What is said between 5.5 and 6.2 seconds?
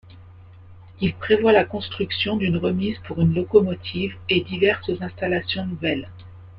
nouvelles.